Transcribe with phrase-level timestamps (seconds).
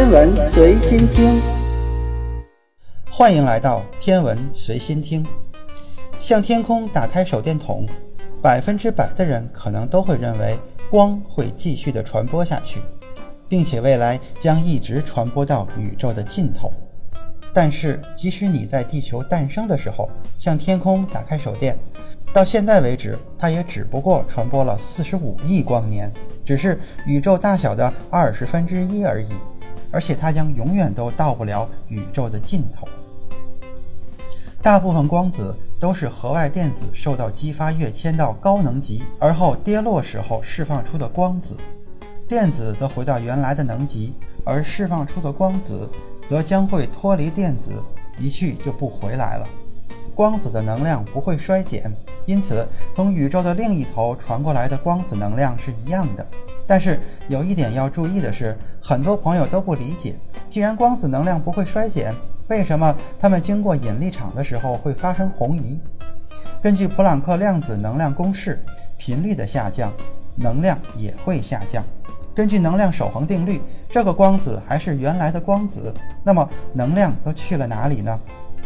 [0.00, 1.38] 天文随心听，
[3.10, 5.22] 欢迎来到天文随心听。
[6.18, 7.86] 向天空打开手电筒，
[8.40, 10.58] 百分之百的人可能都会认为
[10.90, 12.80] 光会继续的传播下去，
[13.46, 16.72] 并且未来将一直传播到宇宙的尽头。
[17.52, 20.08] 但是，即使你在地球诞生的时候
[20.38, 21.78] 向天空打开手电，
[22.32, 26.10] 到现在为止，它也只不过传播了四十五亿光年，
[26.42, 29.28] 只是宇宙大小的二十分之一而已。
[29.90, 32.88] 而且它将永远都到不了宇宙的尽头。
[34.62, 41.56] 大部分光子都是核外电子受到激发跃迁到高能级，而后跌落时候释放出的光子。
[42.28, 45.90] 电子则回到原来的能级，而释放出的光子
[46.26, 47.82] 则将会脱离电子，
[48.18, 49.48] 一去就不回来了。
[50.14, 51.90] 光子的能量不会衰减，
[52.26, 56.26] 因此从宇宙的另一头传过来的光子能量是一样的。
[56.70, 60.14] 但是有一点要注意的是，很多朋友都不理解，
[60.48, 62.14] 既然光子能量不会衰减，
[62.46, 65.80] 为什么它们经过引力场的时候会发生红移？
[66.62, 68.64] 根据普朗克量子能量公式，
[68.96, 69.92] 频率的下降，
[70.36, 71.84] 能量也会下降。
[72.32, 78.16] 根据能量守恒定律，这个光子还是原来的光子，那么能量都去了哪里呢？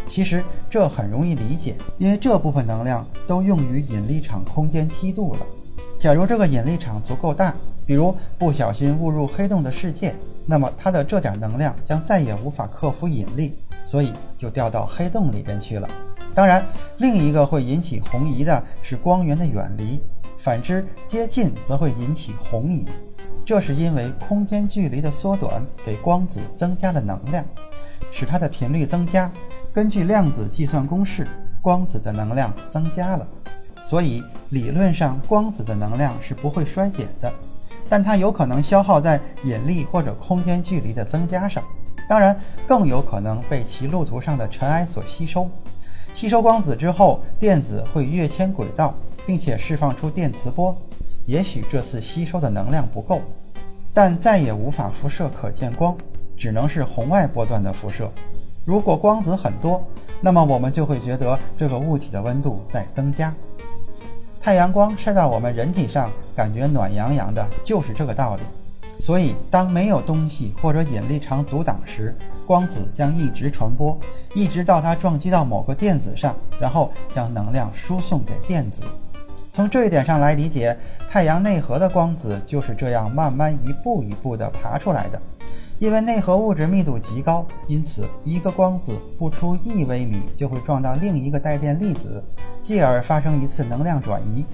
[0.06, 5.40] 其实这很容易理解，因为这部分能量都用于引力场空间梯度了。
[5.98, 7.54] 假如这个引力场足够大，
[7.86, 10.14] 比如不小心误入黑洞的世界，
[10.46, 15.88] 那么它的这点能量将再也无法克服引力，所以就掉到黑洞里边去了。
[16.34, 16.66] 当然，
[16.98, 20.00] 另一个会引起红移的是光源的远离，
[20.36, 22.88] 反之接近则会引起红移。
[23.46, 27.44] 这是因为空间距离的缩短给光子增加了能量，
[28.10, 29.30] 使它的频率增加。
[29.72, 31.28] 根据量子计算公式，
[31.60, 33.28] 光子的能量增加了，
[33.82, 37.32] 所以理论上光子的能量是不会衰减的，
[37.94, 41.62] 但它有可能消耗在引力或者空间距离的增加上。
[42.08, 42.36] 当然，
[42.66, 45.48] 更有可能被其路途上的尘埃所吸收。
[46.12, 48.92] 吸收光子之后，电子会跃迁轨道，
[49.24, 50.76] 并且释放出电磁波。
[51.24, 53.20] 也许这次吸收的能量不够，
[53.92, 55.96] 但再也无法辐射可见光，
[56.36, 58.10] 只能是红外波段的辐射。
[58.64, 59.80] 如果光子很多，
[60.20, 63.32] 那么我们就会觉得这个物体的温度在增加。
[64.44, 68.42] 太阳光晒到我们人体上，感觉暖洋洋的，就是这个道理。
[69.00, 72.14] 所以，当没有东西或者引力场阻挡时，
[72.46, 73.98] 光子将一直传播，
[74.34, 78.82] 一直到它撞击到某个电子上，然后将能量输送给电子。
[79.50, 80.76] 从这一点上来理解，
[81.08, 85.18] 太阳内核的光子就是这样慢慢一步一步地爬出来的。
[85.84, 92.24] 因为内核物质密度极高，因此一个光子不出一微米就会撞到另一个带电粒子，
[92.62, 94.46] 继而发生一次能量转移。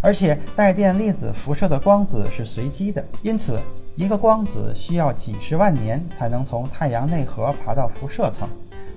[0.00, 3.60] 而且带电粒子辐射的光子是随机的，因此
[3.96, 8.48] 一个光子需要几十万年才能从太阳内核爬到辐射层，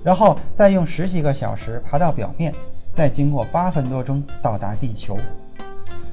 [0.04, 2.54] 然后再用十几个小时爬到表面，
[2.94, 5.18] 再经过八分多钟到达地球。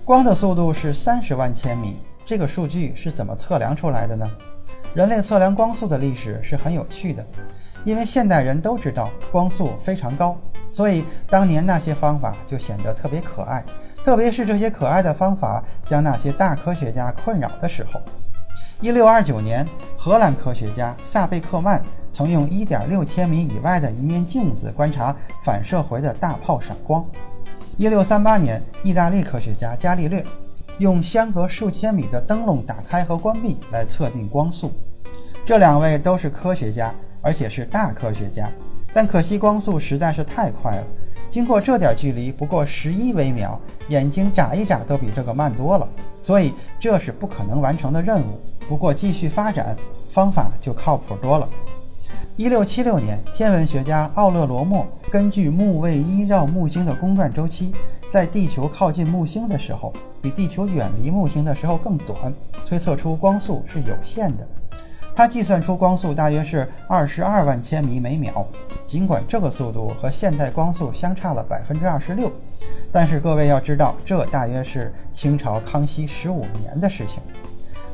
[0.06, 4.26] 光的速度是三十万千米，这个数据是怎么测量出来的呢？
[4.96, 7.22] 人类测量光速的历史是很有趣的，
[7.84, 10.34] 因为现代人都知道光速非常高，
[10.70, 13.62] 所以当年那些方法就显得特别可爱。
[14.02, 18.00] 特别是这些可爱的方法将那些大科学家困扰的时候。
[18.80, 19.68] 一六二九年，
[19.98, 25.14] 荷兰科学家萨贝克曼曾用一点六千米以外的一面镜子观察
[25.44, 27.04] 反射回的大炮闪光。
[27.76, 30.24] 一六三八年，意大利科学家伽利略
[30.78, 34.72] 用相隔数千米的灯笼打开和关闭来测定光速。
[35.44, 38.50] 这两位都是科学家，而且是大科学家，
[38.92, 40.86] 但可惜光速实在是太快了。
[41.30, 45.88] 经过这点距离，不过十一微秒，眼睛眨一眨都比这个慢多了，
[46.20, 48.40] 所以这是不可能完成的任务。
[48.68, 49.76] 不过继续发展
[50.08, 51.48] 方法就靠谱多了。
[52.36, 57.72] 一六七六年，天文学家奥勒罗莫根据木卫一绕木星的公转周期，
[58.16, 62.32] 在地球靠近木星的时候，比地球远离木星的时候更短，
[62.64, 64.48] 推测出光速是有限的。
[65.14, 68.46] 他计算出光速大约是二十二万千米每秒。
[68.86, 72.32] 尽管这个速度和现代光速相差了百分之二十六，
[72.90, 77.22] 但是各位要知道，这大约是清朝康熙十五年的事情。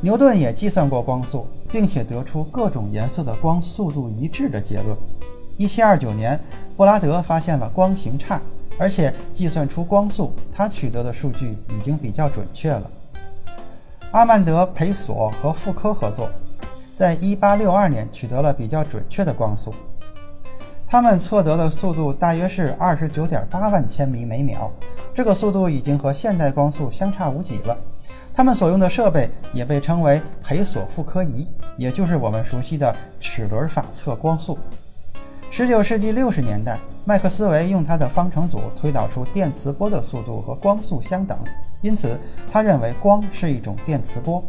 [0.03, 1.49] 牛顿也计算过光速。
[1.73, 4.95] 并且得出各种颜色的光速度一致的结论。
[5.57, 6.39] 一七二九年，
[6.77, 8.39] 布拉德发现了光行差，
[8.79, 10.35] 而且计算出光速。
[10.51, 12.91] 他取得的数据已经比较准确了。
[14.11, 16.29] 阿曼德·培索和傅科合作，
[16.97, 19.75] 在一八六二年取得了比较准确的光速。
[20.87, 24.71] 他们测得的速度大约是二十九点八万千米每秒，
[25.15, 27.79] 这个速度已经和现代光速相差无几了。
[28.35, 31.49] 他们所用的设备也被称为培索傅科仪。
[31.79, 34.59] 也就是我们熟悉的齿轮法测光速。
[35.55, 41.39] 十九世纪六十年代，麦克斯韦用他的方程组推导出电磁波的速度和光速相等，
[41.83, 42.19] 因此
[42.51, 44.43] 他认为光是一种电磁波。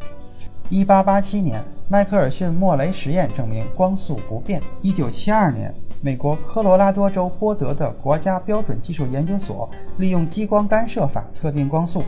[0.69, 4.61] 一八八七年，迈克尔逊莫雷实验证明光速不变。
[4.79, 12.01] 一九七二年，美国科罗拉多州波德的国家标准技术研究所利用激光干涉法测定光速。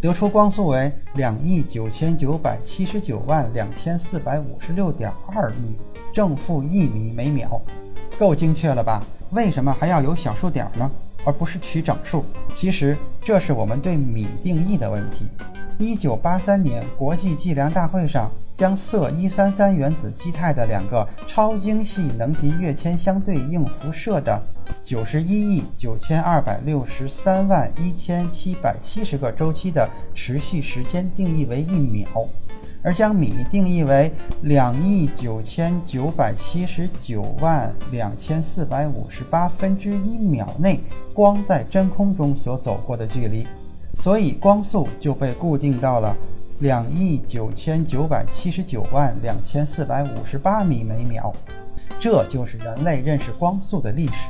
[0.00, 5.78] 得出光速为两亿九千九百七十九万两千四百五十六点二米
[6.10, 7.60] 正负一米每秒，
[8.20, 9.02] 够精确了吧？
[9.30, 10.90] 为什么还要有小数点呢？
[11.24, 12.22] 而不是取整数？
[12.54, 12.94] 其实
[13.24, 15.26] 这是我们对米定义的问题。
[15.78, 18.30] 一九八三年国际计量大会上。
[18.52, 24.38] 将铯一三三原子基态的两个超精细能级跃迁相对应辐射的
[24.84, 32.06] 九十一亿九千二百六十三万一千七百七十个周期的持续时间定义为一秒，
[32.82, 34.12] 而将米定义为
[34.42, 40.80] 两亿九千九百七十九万两千四百五十八分之一秒内
[41.12, 43.46] 光在真空中所走过的距离，
[43.94, 46.16] 所以光速就被固定到了。
[46.60, 51.32] 两亿九千九百七十九万两千四百五十八米每秒，
[51.98, 54.28] 这就是人类认识光速的历史。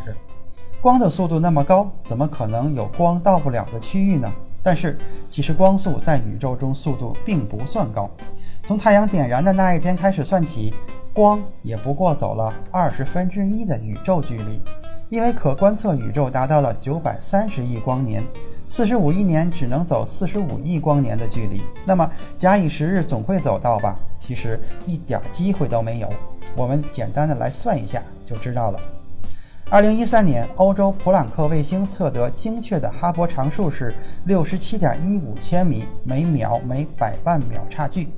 [0.81, 4.33] 光的速度那么高，怎么可能有光到不了的区域呢？
[4.63, 4.99] 但是，
[5.29, 8.11] 其实光速在宇宙中速度并不算高。
[8.65, 10.75] 从太阳点燃的那一天开始算起，
[11.13, 14.61] 光也不过走了二十分之一的宇宙距离。
[15.09, 18.25] 因为可观测宇宙达到了九百三十亿光年，
[18.69, 21.63] 四十五亿年只能走四十五亿光年的距离。
[21.85, 22.09] 那么
[22.39, 23.99] 假以时日，总会走到吧？
[24.21, 26.09] 其实一点机会都没有。
[26.55, 28.79] 我们简单的来算一下就知道了。
[29.73, 33.95] 二零一三年，欧洲普朗克卫星测得精确的哈勃常数是
[34.25, 38.09] 六十七点一五千米每秒每百万秒差距，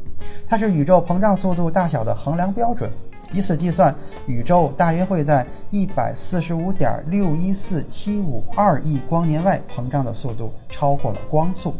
[0.46, 2.90] 它是宇宙膨胀速度大小的衡量标准。
[3.34, 3.94] 以此计算，
[4.26, 11.74] 宇宙大约会在一百四十五点六一四七五二亿光年外膨胀的速度超过了光速，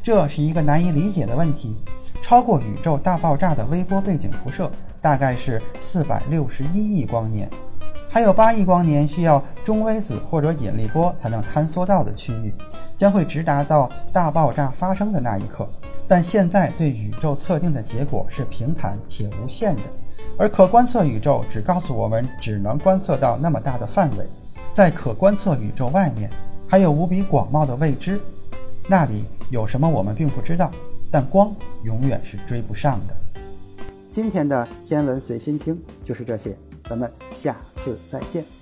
[0.00, 1.76] 这是一个难以理解的问题。
[2.22, 4.70] 超过宇宙大爆炸的微波背景辐射
[5.00, 7.50] 大概是四百六十一亿光年，
[8.08, 12.52] 还有八亿光年需要中微子或者引力波才能坍缩到的区域，
[12.96, 15.68] 将会直达到大爆炸发生的那一刻。
[16.06, 19.82] 但现在对宇宙测定的结果是平坦且无限的。
[20.38, 24.26] 而可观测宇宙只告诉我们，只能观测到那么大的范围，
[24.72, 26.30] 在可观测宇宙外面
[26.66, 28.20] 还有无比广袤的未知，
[28.88, 30.72] 那里有什么我们并不知道，
[31.10, 33.16] 但光永远是追不上的。
[34.10, 36.56] 今天的天文随心听就是这些，
[36.88, 38.57] 咱们下次再见。